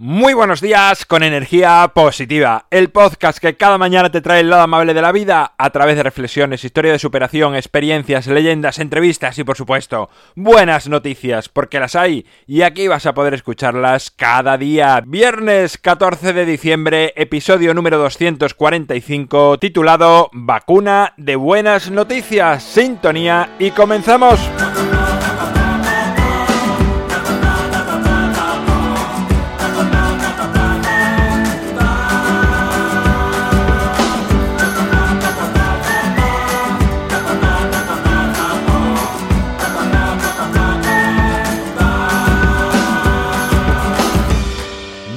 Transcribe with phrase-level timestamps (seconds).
[0.00, 4.62] Muy buenos días con energía positiva, el podcast que cada mañana te trae el lado
[4.62, 9.42] amable de la vida a través de reflexiones, historia de superación, experiencias, leyendas, entrevistas y
[9.42, 15.02] por supuesto buenas noticias, porque las hay y aquí vas a poder escucharlas cada día.
[15.04, 24.38] Viernes 14 de diciembre, episodio número 245, titulado Vacuna de buenas noticias, sintonía y comenzamos.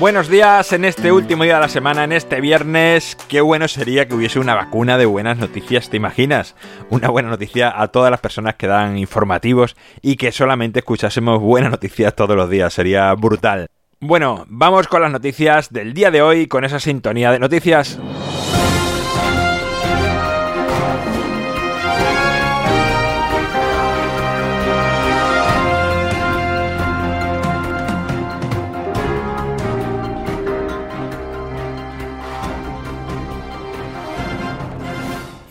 [0.01, 3.15] Buenos días en este último día de la semana, en este viernes.
[3.27, 6.55] Qué bueno sería que hubiese una vacuna de buenas noticias, ¿te imaginas?
[6.89, 11.69] Una buena noticia a todas las personas que dan informativos y que solamente escuchásemos buenas
[11.69, 13.67] noticias todos los días, sería brutal.
[13.99, 17.99] Bueno, vamos con las noticias del día de hoy, con esa sintonía de noticias.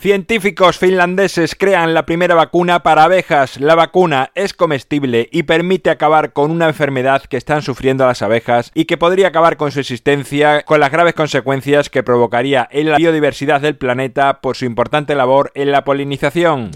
[0.00, 3.60] Científicos finlandeses crean la primera vacuna para abejas.
[3.60, 8.70] La vacuna es comestible y permite acabar con una enfermedad que están sufriendo las abejas
[8.74, 12.96] y que podría acabar con su existencia con las graves consecuencias que provocaría en la
[12.96, 16.70] biodiversidad del planeta por su importante labor en la polinización.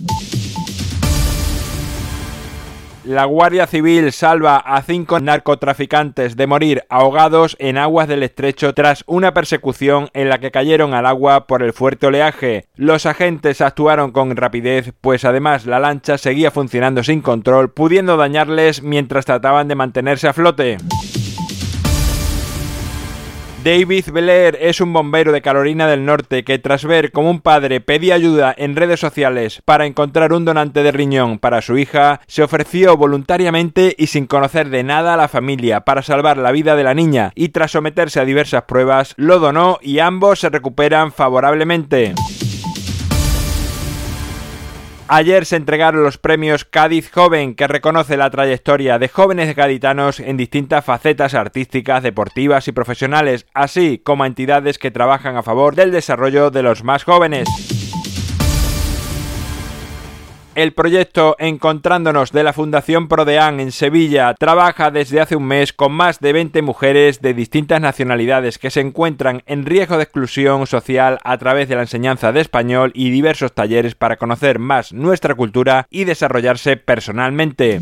[3.05, 9.05] La Guardia Civil salva a cinco narcotraficantes de morir ahogados en aguas del estrecho tras
[9.07, 12.65] una persecución en la que cayeron al agua por el fuerte oleaje.
[12.77, 18.83] Los agentes actuaron con rapidez, pues además la lancha seguía funcionando sin control, pudiendo dañarles
[18.83, 20.79] mientras trataban de mantenerse a flote.
[23.65, 27.81] David Belair es un bombero de Carolina del Norte que tras ver como un padre
[27.81, 32.43] pedía ayuda en redes sociales para encontrar un donante de riñón para su hija, se
[32.43, 36.85] ofreció voluntariamente y sin conocer de nada a la familia para salvar la vida de
[36.85, 42.13] la niña y tras someterse a diversas pruebas lo donó y ambos se recuperan favorablemente.
[45.07, 50.39] Ayer se entregaron los premios Cádiz Joven, que reconoce la trayectoria de jóvenes gaditanos en
[50.39, 55.93] distintas facetas artísticas, deportivas y profesionales, así como a entidades que trabajan a favor del
[55.93, 57.84] desarrollo de los más jóvenes.
[60.55, 65.91] El proyecto Encontrándonos de la Fundación Prodean en Sevilla trabaja desde hace un mes con
[65.93, 71.19] más de 20 mujeres de distintas nacionalidades que se encuentran en riesgo de exclusión social
[71.25, 75.89] a través de la enseñanza de español y diversos talleres para conocer más nuestra cultura
[75.91, 77.81] y desarrollarse personalmente.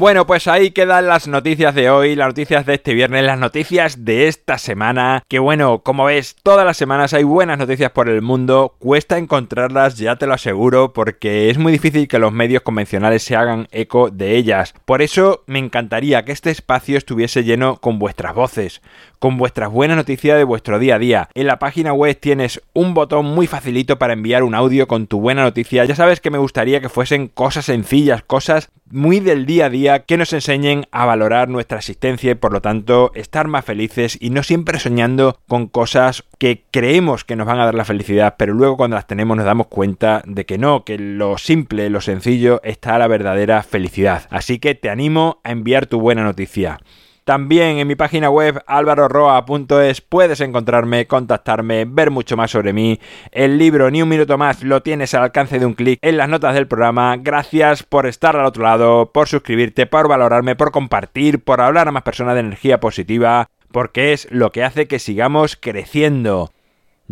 [0.00, 4.02] Bueno, pues ahí quedan las noticias de hoy, las noticias de este viernes, las noticias
[4.02, 5.22] de esta semana.
[5.28, 8.76] Que bueno, como ves, todas las semanas hay buenas noticias por el mundo.
[8.78, 13.36] Cuesta encontrarlas, ya te lo aseguro, porque es muy difícil que los medios convencionales se
[13.36, 14.72] hagan eco de ellas.
[14.86, 18.80] Por eso me encantaría que este espacio estuviese lleno con vuestras voces,
[19.18, 21.28] con vuestras buenas noticias de vuestro día a día.
[21.34, 25.20] En la página web tienes un botón muy facilito para enviar un audio con tu
[25.20, 25.84] buena noticia.
[25.84, 29.98] Ya sabes que me gustaría que fuesen cosas sencillas, cosas muy del día a día
[30.00, 34.30] que nos enseñen a valorar nuestra existencia y por lo tanto estar más felices y
[34.30, 38.54] no siempre soñando con cosas que creemos que nos van a dar la felicidad, pero
[38.54, 42.60] luego cuando las tenemos nos damos cuenta de que no, que lo simple, lo sencillo
[42.64, 44.26] está la verdadera felicidad.
[44.30, 46.80] Así que te animo a enviar tu buena noticia.
[47.30, 52.98] También en mi página web alvaroroa.es puedes encontrarme, contactarme, ver mucho más sobre mí.
[53.30, 56.28] El libro Ni un minuto más lo tienes al alcance de un clic en las
[56.28, 57.16] notas del programa.
[57.18, 61.92] Gracias por estar al otro lado, por suscribirte, por valorarme, por compartir, por hablar a
[61.92, 66.50] más personas de energía positiva, porque es lo que hace que sigamos creciendo.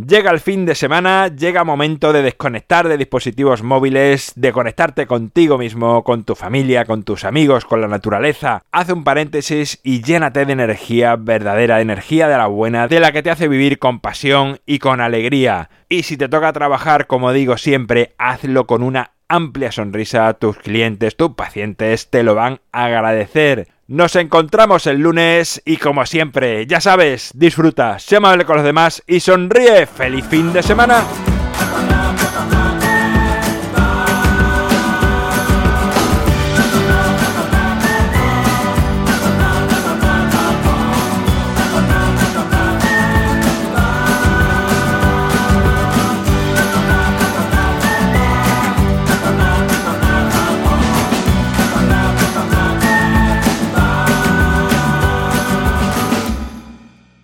[0.07, 5.59] Llega el fin de semana, llega momento de desconectar de dispositivos móviles, de conectarte contigo
[5.59, 8.63] mismo, con tu familia, con tus amigos, con la naturaleza.
[8.71, 13.25] Haz un paréntesis y llénate de energía verdadera, energía de la buena, de la que
[13.25, 15.69] te hace vivir con pasión y con alegría.
[15.89, 20.33] Y si te toca trabajar, como digo siempre, hazlo con una amplia sonrisa.
[20.35, 23.67] Tus clientes, tus pacientes te lo van a agradecer.
[23.91, 29.03] Nos encontramos el lunes y como siempre, ya sabes, disfruta, sé amable con los demás
[29.07, 29.87] y sonríe.
[29.87, 31.05] ¡Feliz fin de semana!